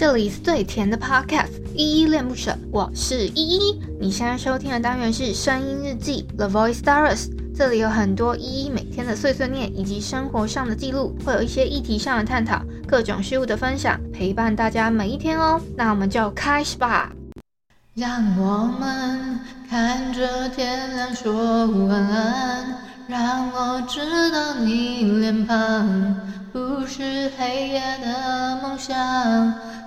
[0.00, 3.78] 这里是最甜的 Podcast，依依恋不舍，我是依依。
[4.00, 15.60] 你现在收听的单元是声音日记 The Voice Diaries，这里有很多依依每天的碎碎念以及生活上的记录，会有一些议题上的探讨，各种事物的分享，陪伴大家每一天哦。
[15.76, 17.12] 那我们就开始吧。
[17.92, 19.38] 让我们
[19.68, 22.74] 看着天亮说晚安，
[23.06, 26.16] 让我知道你脸庞
[26.50, 28.96] 不是黑夜的梦想。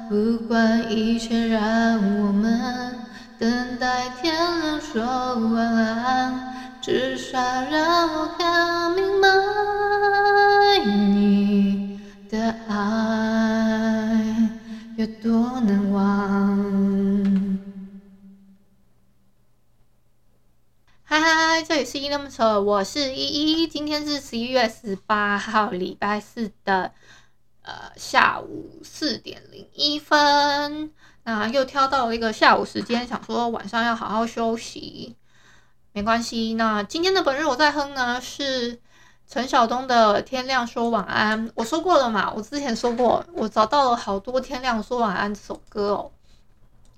[0.09, 2.93] 不管一切，让我们
[3.39, 9.27] 等待天亮说晚安，至少让我看明白
[10.85, 14.51] 你的爱
[14.97, 17.59] 有多难忘。
[21.05, 26.91] 嗨嗨嗨，这里是依依恋不舍，我是依依，今天是十一月十八号，礼拜四的。
[27.63, 30.91] 呃，下午四点零一分，
[31.23, 35.15] 那又挑到了一个下午时间，想说晚上要好好休息，
[35.93, 36.55] 没关系。
[36.55, 38.81] 那今天的本日我在哼呢，是
[39.29, 41.47] 陈晓东的《天亮说晚安》。
[41.55, 46.11] 我说过了嘛，我之前说过，我找到了好多《天亮说晚安》这首歌哦。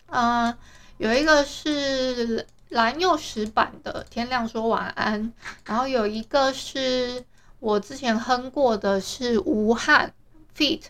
[0.08, 0.58] 嗯、
[0.98, 5.24] 有一个是蓝又时版的《天亮说晚安》，
[5.64, 7.24] 然后有一个是
[7.60, 10.12] 我之前哼过的是吴汉。
[10.56, 10.84] Feat.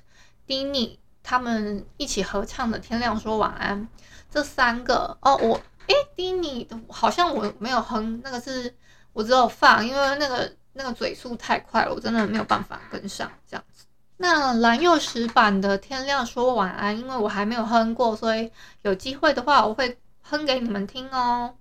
[0.47, 3.81] d i n y 他们一起合唱的《天亮说晚安》，
[4.29, 8.75] 这三个哦，我诶 d i n y 好像我没有哼，那个是
[9.11, 13.85] 我只有放，因为那个那个嘴速太快了，我真的没有办法跟上这样子。
[14.17, 18.51] 那蓝又时版的《天亮说晚安》，因为我还没有哼过，所以
[18.83, 21.55] 有机会的话我会哼给你们听哦。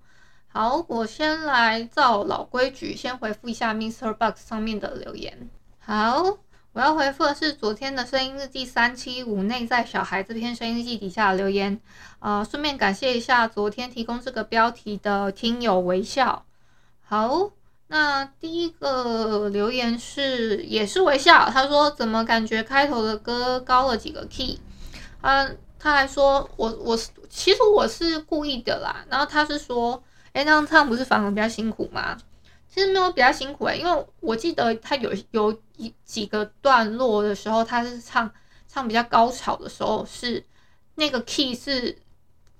[0.48, 5.48] 好，我先来照老规矩，先回复一下 MixerBox 上面的留言。
[5.78, 6.36] 好。
[6.75, 11.80] 我要回复的是昨天的声音日记三七五内在小孩这篇声音日记底下的留言，
[12.19, 16.45] 呃，顺便感谢一下昨天提供这个标题的听友微笑。
[17.05, 17.52] 好，
[17.86, 24.58] 那第一个留言是也是微笑，他说怎么感觉开头的歌高了几个 key？
[25.20, 25.48] 啊，
[25.79, 30.02] 他还说我我是其实我是故意的啦，然后他是说，
[30.33, 32.17] 哎，那样唱不是反而比较辛苦吗？
[32.74, 38.29] 其实没有比较辛苦诶，因为我记得他有有一几个段落的时候，他是唱
[38.67, 40.45] 唱比较高潮的时候，是
[40.96, 41.96] 那个 key 是，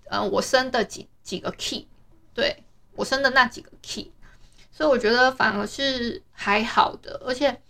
[0.09, 1.89] 呃，我升的几几个 key，
[2.33, 2.63] 对，
[2.95, 4.13] 我升的那几个 key，
[4.71, 7.61] 所以我觉得反而是还好的，而且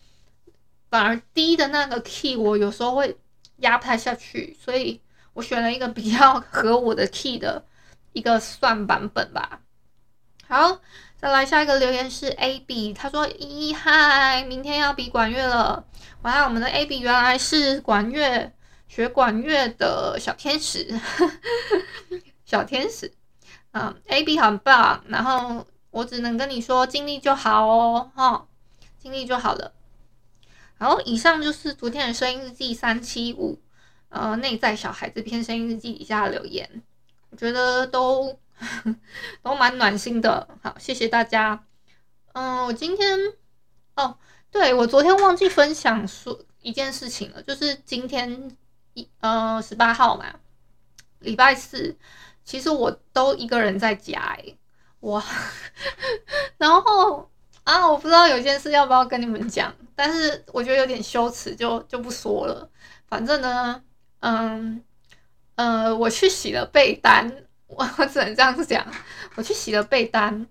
[0.90, 3.16] 反而低的那个 key 我有时候会
[3.60, 5.00] 压不太下去，所以
[5.32, 7.64] 我选了一个比较合我的 key 的
[8.12, 9.62] 一个算版本吧。
[10.46, 10.82] 好。
[11.24, 15.82] 再来下一个留言是 A B，他说：“一嗨，明天要比管乐了。”
[16.20, 18.52] 哇，我们的 A B 原来是管乐
[18.88, 21.00] 学管乐的小天使，
[22.44, 23.10] 小天使。
[23.72, 25.02] 嗯，A B 很棒。
[25.08, 28.46] 然后我只能跟你说，尽力就好哦，哈，
[28.98, 29.72] 尽力就好了。
[30.76, 33.58] 然后，以上就是昨天的声音日记三七五，
[34.10, 36.82] 呃，内在小孩这篇声音日记底下留言，
[37.30, 38.38] 我觉得都。
[39.42, 41.64] 都蛮暖心的，好，谢谢大家。
[42.32, 43.18] 嗯，我今天
[43.96, 44.18] 哦，
[44.50, 48.56] 对，我昨天忘记分享说一件事情了，就是今天
[48.94, 50.26] 一呃十八号嘛，
[51.20, 51.96] 礼拜四，
[52.44, 54.58] 其实我都一个人在家诶，
[55.00, 55.22] 哇，
[56.58, 57.30] 然后
[57.64, 62.68] 啊，我不知道有件事要不要跟你们讲，但是我觉得有点羞耻，就就不说了。
[63.06, 63.82] 反正呢，
[64.20, 64.82] 嗯
[65.56, 67.44] 呃，我去洗了被单。
[67.76, 68.86] 我 我只能这样子讲，
[69.34, 70.46] 我去洗了被单。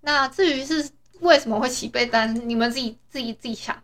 [0.00, 0.88] 那至于是
[1.20, 3.76] 为什么会洗被单，你们自己自己自己想。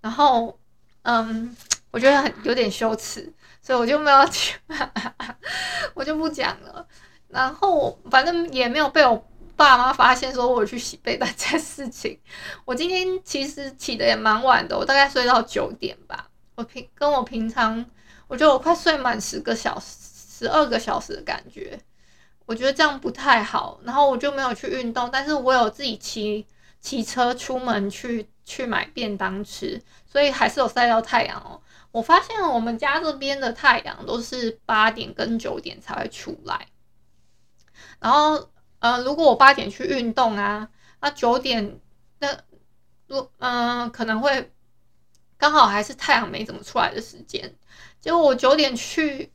[0.00, 0.58] 然后，
[1.02, 1.56] 嗯，
[1.90, 4.90] 我觉得很有点羞耻，所以我就没有讲，
[5.94, 6.86] 我就不讲了。
[7.28, 9.22] 然后，反正也没有被我
[9.56, 12.18] 爸妈发现说我去洗被单这件事情。
[12.64, 16.28] 我今天其实起得也蛮晚的，我大概睡到九点吧。
[16.54, 17.84] 我平跟我平常，
[18.26, 19.96] 我觉得我快睡满十个小时、
[20.38, 21.78] 十二个小时的感觉。
[22.48, 26.46] 我觉得这样不太好，然后我就没有去运动，但是我有自己骑
[26.80, 31.60] 骑车出门去去买便当吃，所以还是有晒到太阳哦。
[31.90, 36.68] 我发现我们家这边的太阳都是八点跟九点才会出来，
[38.00, 38.48] 然后
[38.78, 40.70] 呃，如果我八点去运动啊，
[41.02, 41.78] 那九点
[42.18, 42.34] 那
[43.08, 44.50] 如嗯、可能会
[45.36, 47.54] 刚好还是太阳没怎么出来的时间，
[48.00, 49.30] 结果我九点去，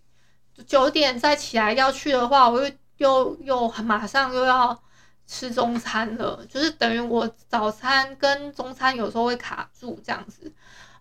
[0.65, 2.75] 九点再起来要去的话，我就。
[3.03, 4.81] 又又马上又要
[5.27, 10.51] 吃中餐了，就是等于我早餐跟中餐有时候会卡住这样子，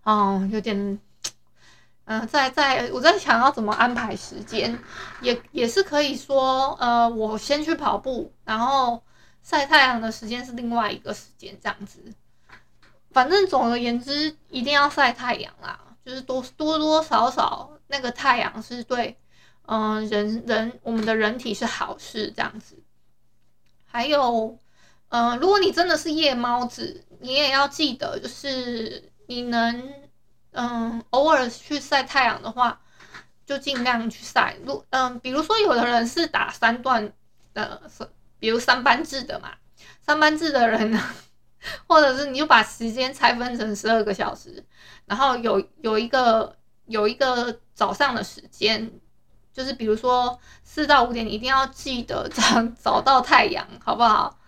[0.05, 0.99] 嗯，有点
[2.05, 4.77] 嗯、在在我在想要怎么安排时间，
[5.21, 9.01] 也也是可以说，呃，我先去跑步，然后
[9.43, 12.03] 晒太阳的时间是另外一个时间，这样子。
[13.13, 19.17] 反正总而言之，一定要晒太阳啦，就是多多多少少那个太阳是对，
[19.67, 22.82] 嗯、人人我们的人体是好事，这样子。
[23.85, 24.59] 还有，
[25.09, 30.03] 嗯、如果你真的是夜猫子，你也要记得，就是你能。
[30.55, 32.79] 嗯，偶尔去晒太阳的话，
[33.47, 34.55] 就尽量去晒。
[34.67, 37.11] 如嗯，比如说有的人是打三段
[37.55, 37.81] 的，
[38.38, 39.55] 比如三班制的嘛，
[40.03, 41.00] 三班制的人呢，
[41.87, 44.62] 或者是你就把时间拆分成十二个小时，
[45.06, 46.55] 然后有有一个
[46.85, 48.91] 有一个早上的时间，
[49.53, 54.39] 就是比如说四到五点，你一定要记得早早到太阳，好不好？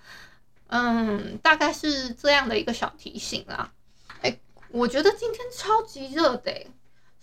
[0.68, 3.70] 嗯，大概是这样的一个小提醒啦。
[4.70, 6.52] 我觉得今天超级热的，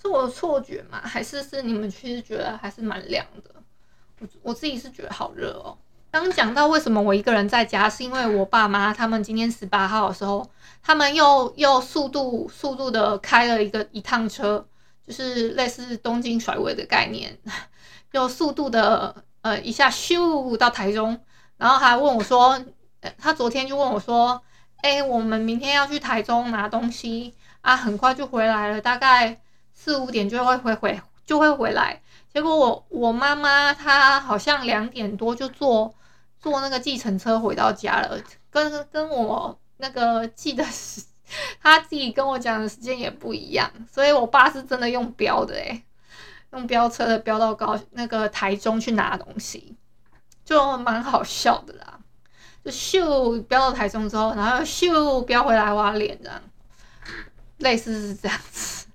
[0.02, 1.02] 是我的错觉吗？
[1.04, 3.54] 还是是你们其实觉得还是蛮凉的？
[4.20, 5.78] 我我自己是觉得好热哦。
[6.12, 10.50] 刚讲到为什么我一个人在家，是因为我爸妈他们今天十八号的时候，
[10.82, 14.66] 他们又又速度速度的开了一个一趟车，
[15.06, 17.38] 就是类似东京甩尾的概念，
[18.12, 21.20] 又速度的呃一下咻到台中，
[21.58, 22.64] 然后还问我说，
[23.18, 24.42] 他昨天就问我说，
[24.78, 27.34] 哎，我们明天要去台中拿东西。
[27.62, 29.40] 啊，很快就回来了，大概
[29.72, 32.02] 四五点就会回回就会回来。
[32.34, 35.94] 结果我我妈妈她好像两点多就坐
[36.40, 38.20] 坐那个计程车回到家了，
[38.50, 41.04] 跟跟我那个记得是
[41.62, 45.84] 她自己跟我讲的时间也不一样，所以我爸是真的用飙的诶，
[46.52, 49.76] 用飙车的飙到高那个台中去拿东西，
[50.44, 52.00] 就蛮好笑的啦，
[52.64, 56.42] 就咻飙到台中之后，然后咻飙回来挖脸这样。
[57.58, 58.88] 类似是这样子，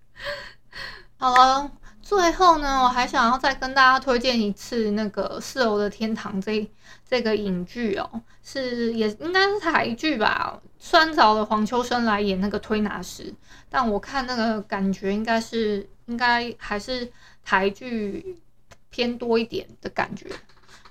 [1.18, 1.70] 好了，
[2.08, 6.70] 最后呢，我还想要再跟大家推荐一次那个《四楼的天堂》这
[7.04, 8.08] 这个影剧哦，
[8.44, 10.56] 是也应该是台剧吧？
[10.78, 13.34] 虽然找了黄秋生来演那个推拿师，
[13.68, 17.10] 但我看那个感觉应该是应该还是
[17.44, 18.40] 台剧
[18.88, 20.30] 偏多一点的感觉，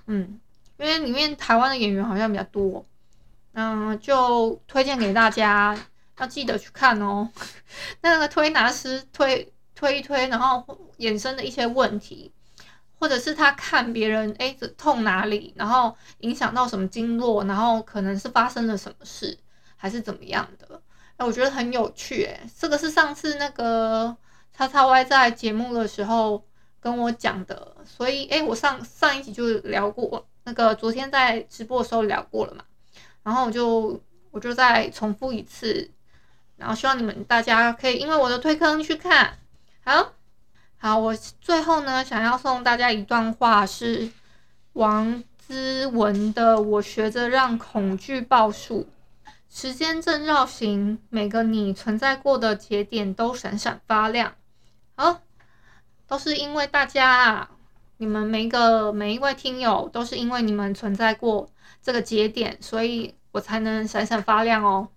[0.08, 0.38] 嗯，
[0.78, 2.86] 因为里面台湾的演员好像比较多，
[3.54, 5.78] 嗯，就推荐给大家。
[6.18, 7.30] 要记得去看哦，
[8.00, 10.66] 那个推拿师推推一推，然后
[10.98, 12.32] 衍生的一些问题，
[12.98, 19.38] 或者是他看别人哎，这痛哪里，然后影响到什么经络，然后可能是发生了什么事，
[19.76, 20.82] 还是怎么样的？
[21.18, 24.16] 哎，我觉得很有趣哎，这个是上次那个
[24.54, 26.44] 叉叉 Y 在节目的时候
[26.80, 32.64] 跟我讲的，所以哎，我上上一集就聊过，那个昨天在直播的时候聊过了嘛，
[33.24, 34.02] 然后我就
[34.32, 35.92] 我就再重复一次。
[36.58, 39.38] 然后希望你们大家可以因为我的推坑去看，
[39.88, 40.14] 好，
[40.78, 44.12] 好，我最后呢想要送大家一段话，是
[44.74, 48.88] 王之文的：“我学着让恐惧报数，
[49.48, 54.34] 时间正绕行，每个你存在过的节点都闪闪发亮。”
[54.98, 55.22] 好，
[56.08, 57.48] 都是因为大家，
[57.98, 61.48] 你们每个每一位听友都是因为你们存在过
[61.84, 64.88] 这个节点，所以我才能闪闪发亮哦。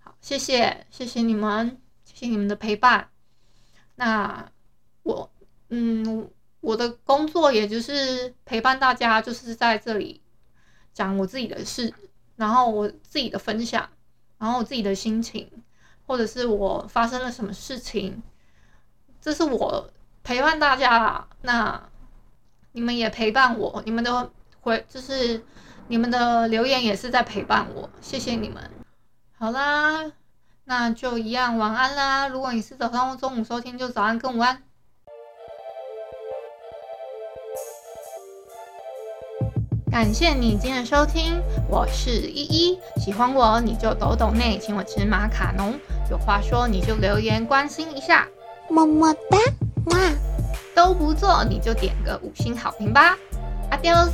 [0.00, 3.10] 好谢谢，谢谢你们，谢谢你们的陪伴。
[3.98, 4.48] 那
[5.02, 5.28] 我，
[5.70, 6.30] 嗯，
[6.60, 10.22] 我的工作也就是陪伴大家，就是在这里
[10.94, 11.92] 讲我自己的事，
[12.36, 13.88] 然后我自己的分享，
[14.38, 15.50] 然后我自己的心情，
[16.06, 18.22] 或者是我发生了什么事情，
[19.20, 19.90] 这是我
[20.22, 21.28] 陪伴大家啦。
[21.42, 21.88] 那
[22.70, 24.30] 你们也陪伴我，你们的
[24.60, 25.44] 回就是
[25.88, 28.70] 你们的留言也是在陪伴我，谢谢你们。
[29.36, 30.12] 好啦，
[30.68, 32.28] 那就一样，晚安啦。
[32.28, 34.62] 如果你是早上或中午收听，就早安跟午安。
[39.90, 42.78] 感谢你今天的收听，我是依依。
[43.00, 45.72] 喜欢我你就抖抖内，请我吃马卡龙。
[46.10, 48.28] 有话说你就留言关心一下，
[48.68, 49.38] 么么哒，
[49.86, 49.98] 哇，
[50.74, 53.16] 都不做你就点个五星好评吧。
[53.70, 54.10] Adios。